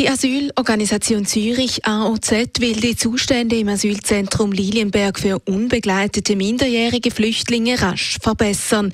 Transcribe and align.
Die 0.00 0.08
Asylorganisation 0.08 1.24
Zürich 1.24 1.86
AOZ 1.86 2.58
will 2.58 2.74
die 2.80 2.96
Zustände 2.96 3.56
im 3.56 3.68
Asylzentrum 3.68 4.50
Lilienberg 4.50 5.20
für 5.20 5.38
unbegleitete 5.44 6.34
minderjährige 6.34 7.12
Flüchtlinge 7.12 7.80
rasch 7.80 8.18
verbessern. 8.20 8.92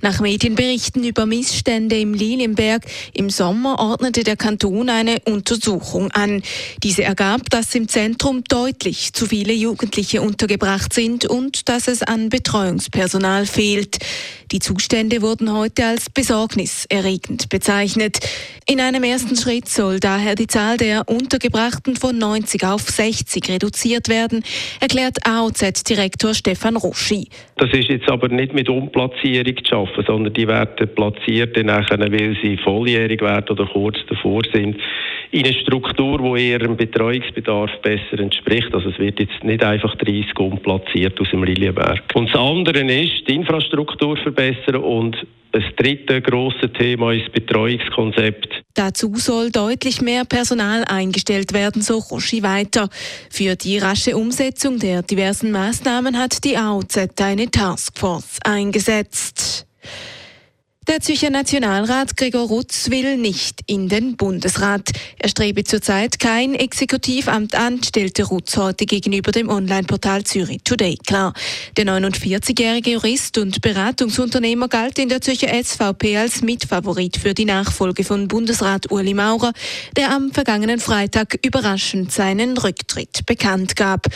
Nach 0.00 0.20
Medienberichten 0.20 1.02
über 1.04 1.26
Missstände 1.26 1.98
im 1.98 2.14
Lilienberg 2.14 2.84
im 3.12 3.30
Sommer 3.30 3.80
ordnete 3.80 4.22
der 4.22 4.36
Kanton 4.36 4.88
eine 4.88 5.16
Untersuchung 5.26 6.12
an. 6.12 6.42
Diese 6.84 7.02
ergab, 7.02 7.50
dass 7.50 7.74
im 7.74 7.88
Zentrum 7.88 8.44
deutlich 8.44 9.12
zu 9.12 9.26
viele 9.26 9.52
Jugendliche 9.52 10.22
untergebracht 10.22 10.94
sind 10.94 11.26
und 11.26 11.68
dass 11.68 11.88
es 11.88 12.02
an 12.02 12.28
Betreuungspersonal 12.28 13.44
fehlt. 13.44 13.98
Die 14.52 14.60
Zustände 14.60 15.20
wurden 15.20 15.52
heute 15.52 15.84
als 15.84 16.08
besorgniserregend 16.08 17.48
bezeichnet. 17.48 18.20
In 18.66 18.80
einem 18.80 19.02
ersten 19.02 19.36
Schritt 19.36 19.68
soll 19.68 19.98
daher 19.98 20.36
die 20.38 20.46
Zahl 20.46 20.76
der 20.76 21.08
Untergebrachten 21.08 21.96
von 21.96 22.16
90 22.16 22.64
auf 22.64 22.82
60 22.82 23.48
reduziert 23.50 24.08
werden, 24.08 24.42
erklärt 24.80 25.16
AOZ-Direktor 25.26 26.34
Stefan 26.34 26.76
Roschi. 26.76 27.28
Das 27.56 27.70
ist 27.72 27.88
jetzt 27.88 28.08
aber 28.08 28.28
nicht 28.28 28.54
mit 28.54 28.68
Umplatzierung 28.68 29.56
zu 29.56 29.64
schaffen, 29.64 30.04
sondern 30.06 30.32
die 30.32 30.46
werden 30.46 30.88
platziert, 30.94 31.56
weil 31.56 32.36
sie 32.42 32.56
volljährig 32.58 33.20
werden 33.20 33.48
oder 33.50 33.66
kurz 33.66 33.96
davor 34.08 34.42
sind, 34.52 34.76
in 35.30 35.44
eine 35.44 35.54
Struktur, 35.54 36.36
die 36.36 36.50
ihrem 36.50 36.76
Betreuungsbedarf 36.76 37.70
besser 37.82 38.18
entspricht. 38.18 38.72
Also 38.72 38.90
es 38.90 38.98
wird 38.98 39.20
jetzt 39.20 39.42
nicht 39.42 39.62
einfach 39.62 39.94
30 39.96 40.38
umplatziert 40.38 41.20
aus 41.20 41.30
dem 41.30 41.44
Lilienberg. 41.44 42.02
Und 42.14 42.28
das 42.28 42.40
andere 42.40 42.80
ist, 42.80 43.28
die 43.28 43.34
Infrastruktur 43.34 44.16
verbessern 44.16 44.76
und 44.76 45.16
das 45.50 45.62
dritte 45.76 46.20
große 46.20 46.72
Thema 46.74 47.12
ist 47.12 47.24
das 47.24 47.32
Betreuungskonzept. 47.32 48.64
Dazu 48.74 49.14
soll 49.16 49.50
deutlich 49.50 50.02
mehr 50.02 50.24
Personal 50.24 50.84
eingestellt 50.84 51.54
werden, 51.54 51.80
so 51.80 51.98
Roschi 51.98 52.42
weiter. 52.42 52.90
Für 53.30 53.56
die 53.56 53.78
rasche 53.78 54.16
Umsetzung 54.16 54.78
der 54.78 55.02
diversen 55.02 55.50
Maßnahmen 55.50 56.18
hat 56.18 56.44
die 56.44 56.56
AOZ 56.56 57.20
eine 57.20 57.50
Taskforce 57.50 58.40
eingesetzt. 58.44 59.47
Der 60.88 61.02
Zürcher 61.02 61.28
Nationalrat 61.28 62.16
Gregor 62.16 62.48
Rutz 62.48 62.88
will 62.88 63.18
nicht 63.18 63.60
in 63.66 63.90
den 63.90 64.16
Bundesrat. 64.16 64.88
Er 65.18 65.28
strebe 65.28 65.62
zurzeit 65.62 66.18
kein 66.18 66.54
Exekutivamt 66.54 67.54
an, 67.54 67.82
stellte 67.82 68.24
Rutz 68.24 68.56
heute 68.56 68.86
gegenüber 68.86 69.30
dem 69.30 69.50
Online-Portal 69.50 70.24
Zürich 70.24 70.62
Today 70.64 70.96
klar. 71.06 71.34
Der 71.76 71.84
49-jährige 71.84 72.92
Jurist 72.92 73.36
und 73.36 73.60
Beratungsunternehmer 73.60 74.68
galt 74.68 74.98
in 74.98 75.10
der 75.10 75.20
Zürcher 75.20 75.48
SVP 75.62 76.16
als 76.16 76.40
Mitfavorit 76.40 77.18
für 77.18 77.34
die 77.34 77.44
Nachfolge 77.44 78.02
von 78.02 78.26
Bundesrat 78.26 78.90
Uli 78.90 79.12
Maurer, 79.12 79.52
der 79.94 80.10
am 80.10 80.32
vergangenen 80.32 80.80
Freitag 80.80 81.38
überraschend 81.44 82.12
seinen 82.12 82.56
Rücktritt 82.56 83.26
bekannt 83.26 83.76
gab. 83.76 84.06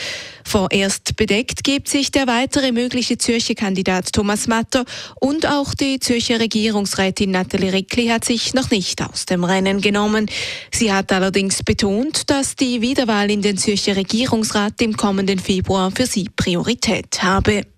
Vorerst 0.45 1.15
bedeckt 1.15 1.63
gibt 1.63 1.87
sich 1.87 2.11
der 2.11 2.27
weitere 2.27 2.71
mögliche 2.71 3.17
Zürcher 3.17 3.55
Kandidat 3.55 4.11
Thomas 4.11 4.47
Matter 4.47 4.85
und 5.19 5.45
auch 5.45 5.73
die 5.73 5.99
Zürcher 5.99 6.39
Regierung 6.39 6.73
Regierungsrätin 6.83 7.31
Nathalie 7.31 7.73
Rickli 7.73 8.07
hat 8.07 8.25
sich 8.25 8.53
noch 8.53 8.69
nicht 8.71 9.01
aus 9.01 9.25
dem 9.25 9.43
Rennen 9.43 9.81
genommen. 9.81 10.27
Sie 10.71 10.91
hat 10.91 11.11
allerdings 11.11 11.63
betont, 11.63 12.29
dass 12.29 12.55
die 12.55 12.81
Wiederwahl 12.81 13.29
in 13.29 13.41
den 13.41 13.57
Zürcher 13.57 13.95
Regierungsrat 13.95 14.81
im 14.81 14.97
kommenden 14.97 15.39
Februar 15.39 15.91
für 15.91 16.05
sie 16.05 16.29
Priorität 16.35 17.21
habe. 17.21 17.72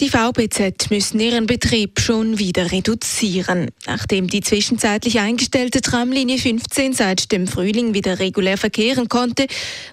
Die 0.00 0.08
VBZ 0.08 0.90
müssen 0.90 1.20
ihren 1.20 1.46
Betrieb 1.46 2.00
schon 2.00 2.38
wieder 2.38 2.72
reduzieren. 2.72 3.68
Nachdem 3.86 4.28
die 4.28 4.40
zwischenzeitlich 4.40 5.20
eingestellte 5.20 5.82
Tramlinie 5.82 6.38
15 6.38 6.94
seit 6.94 7.30
dem 7.32 7.46
Frühling 7.46 7.92
wieder 7.92 8.18
regulär 8.18 8.56
verkehren 8.56 9.10
konnte, 9.10 9.46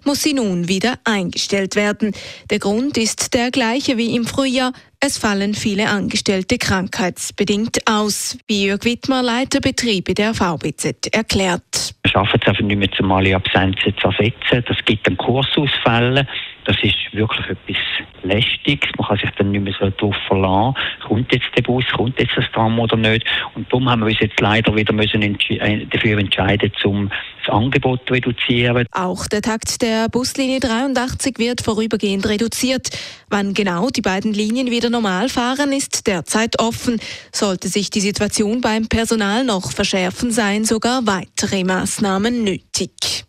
muss 0.05 0.23
sie 0.23 0.33
nun 0.33 0.69
wieder 0.69 0.93
eingestellt 1.03 1.75
werden. 1.75 2.13
Der 2.49 2.59
Grund 2.59 2.97
ist 2.97 3.33
der 3.33 3.51
gleiche 3.51 3.97
wie 3.97 4.15
im 4.15 4.25
Frühjahr. 4.25 4.71
Es 5.01 5.17
fallen 5.17 5.53
viele 5.53 5.89
Angestellte 5.89 6.57
krankheitsbedingt 6.57 7.79
aus, 7.85 8.37
wie 8.47 8.65
Jörg 8.67 8.85
Wittmer, 8.85 9.21
Leiter 9.21 9.59
Betriebe 9.59 10.13
der 10.13 10.33
VBZ, 10.33 11.13
erklärt. 11.13 11.93
Wir 12.03 12.11
schaffen 12.11 12.39
es 12.41 12.47
einfach 12.47 12.63
nicht 12.63 12.77
mehr, 12.77 12.91
zumal 12.93 13.27
Absenzen 13.33 13.93
zu 13.99 14.07
ersetzen. 14.07 14.63
Das 14.65 14.77
gibt 14.85 15.05
dann 15.05 15.17
Kursausfälle. 15.17 16.25
Das 16.67 16.75
ist 16.83 16.95
wirklich 17.13 17.47
etwas 17.47 17.77
Lästiges. 18.23 18.89
Man 18.97 19.07
kann 19.07 19.17
sich 19.17 19.29
dann 19.37 19.51
nicht 19.51 19.63
mehr 19.63 19.73
so 19.79 19.89
darauf 19.89 20.15
verlassen, 20.27 20.75
kommt 21.07 21.33
jetzt 21.33 21.47
der 21.55 21.61
Bus, 21.61 21.85
kommt 21.95 22.19
jetzt 22.19 22.33
das 22.35 22.43
Tram 22.51 22.77
oder 22.77 22.97
nicht. 22.97 23.25
Und 23.55 23.71
darum 23.71 23.89
haben 23.89 24.01
wir 24.01 24.07
uns 24.07 24.19
jetzt 24.19 24.39
leider 24.41 24.75
wieder 24.75 24.91
müssen 24.91 25.21
äh, 25.23 25.85
dafür 25.85 26.19
entscheiden, 26.19 26.69
um 26.83 27.09
das 27.45 27.55
Angebot 27.55 28.01
zu 28.05 28.13
reduzieren. 28.13 28.85
Auch 28.91 29.27
der 29.27 29.41
Takt 29.41 29.81
der 29.81 30.09
Buslinie 30.09 30.59
83 30.59 31.39
wird 31.39 31.61
vorübergehend 31.61 32.27
reduziert. 32.27 32.89
Wann 33.29 33.53
genau 33.53 33.87
die 33.89 34.01
beiden 34.01 34.33
Linien 34.33 34.69
wieder 34.69 34.89
normal 34.89 35.29
fahren, 35.29 35.71
ist 35.71 36.05
derzeit 36.05 36.59
offen. 36.59 36.99
Sollte 37.31 37.69
sich 37.69 37.89
die 37.91 38.01
Situation 38.01 38.59
beim 38.59 38.89
Personal 38.89 39.45
noch 39.45 39.71
verschärfen, 39.71 40.31
seien 40.31 40.65
sogar 40.65 41.07
weitere 41.07 41.63
Maßnahmen 41.63 42.43
nötig. 42.43 43.26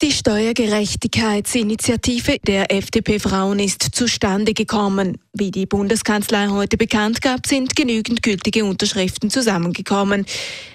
Die 0.00 0.12
Steuergerechtigkeitsinitiative 0.12 2.38
der 2.46 2.70
FDP-Frauen 2.70 3.58
ist 3.58 3.82
zustande 3.82 4.54
gekommen. 4.54 5.18
Wie 5.32 5.50
die 5.50 5.66
Bundeskanzlei 5.66 6.50
heute 6.50 6.76
bekannt 6.76 7.20
gab, 7.20 7.48
sind 7.48 7.74
genügend 7.74 8.22
gültige 8.22 8.64
Unterschriften 8.64 9.28
zusammengekommen. 9.28 10.24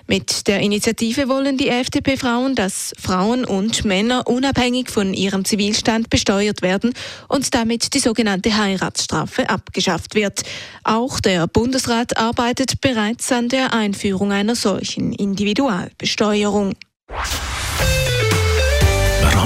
Mit 0.07 0.49
der 0.49 0.59
Initiative 0.59 1.29
wollen 1.29 1.57
die 1.57 1.69
FDP-Frauen, 1.69 2.55
dass 2.55 2.91
Frauen 2.99 3.45
und 3.45 3.85
Männer 3.85 4.27
unabhängig 4.27 4.89
von 4.89 5.13
ihrem 5.13 5.45
Zivilstand 5.45 6.09
besteuert 6.09 6.61
werden 6.61 6.93
und 7.29 7.55
damit 7.55 7.93
die 7.93 7.99
sogenannte 7.99 8.57
Heiratsstrafe 8.57 9.49
abgeschafft 9.49 10.15
wird. 10.15 10.43
Auch 10.83 11.21
der 11.21 11.47
Bundesrat 11.47 12.17
arbeitet 12.17 12.81
bereits 12.81 13.31
an 13.31 13.47
der 13.47 13.73
Einführung 13.73 14.33
einer 14.33 14.55
solchen 14.55 15.13
Individualbesteuerung. 15.13 16.73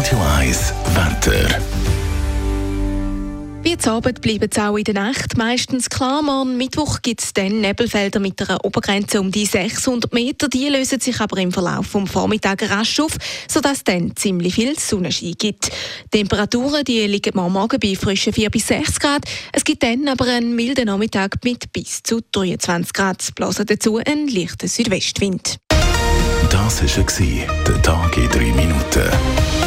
Radio 0.07 0.25
1 0.37 0.73
Wetter. 0.93 1.59
Wie 3.61 3.77
zu 3.77 3.91
Abend 3.91 4.21
bleiben 4.21 4.47
es 4.49 4.57
auch 4.57 4.77
in 4.77 4.85
der 4.85 4.93
Nacht 4.93 5.35
meistens 5.35 5.89
klar. 5.89 6.21
Morgen 6.21 6.55
Mittwoch 6.55 7.01
gibt 7.01 7.21
es 7.21 7.33
dann 7.33 7.59
Nebelfelder 7.59 8.21
mit 8.21 8.41
einer 8.41 8.63
Obergrenze 8.63 9.19
um 9.19 9.31
die 9.31 9.45
600 9.45 10.13
Meter. 10.13 10.47
Die 10.47 10.69
lösen 10.69 11.01
sich 11.01 11.19
aber 11.19 11.37
im 11.39 11.51
Verlauf 11.51 11.91
des 11.91 12.09
Vormittags 12.09 12.69
rasch 12.69 13.01
auf, 13.01 13.17
sodass 13.49 13.79
es 13.79 13.83
dann 13.83 14.15
ziemlich 14.15 14.55
viel 14.55 14.79
Sonnenschein 14.79 15.33
gibt. 15.37 15.71
Die 16.13 16.19
Temperaturen 16.19 16.85
die 16.85 17.05
liegen 17.05 17.37
am 17.37 17.51
Morgen 17.51 17.77
bei 17.77 17.93
frischen 17.95 18.31
4 18.31 18.49
bis 18.49 18.67
6 18.67 19.01
Grad. 19.01 19.25
Es 19.51 19.65
gibt 19.65 19.83
dann 19.83 20.07
aber 20.07 20.27
einen 20.27 20.55
milden 20.55 20.85
Nachmittag 20.85 21.43
mit 21.43 21.73
bis 21.73 22.01
zu 22.01 22.21
23 22.31 22.93
Grad. 22.93 23.21
Es 23.21 23.33
blasen 23.33 23.65
dazu 23.65 23.97
ein 23.97 24.29
leichter 24.29 24.69
Südwestwind. 24.69 25.57
Das 26.49 26.81
war 26.81 27.65
der 27.67 27.81
Tag 27.81 28.15
in 28.15 28.29
3 28.29 28.39
Minuten. 28.53 29.66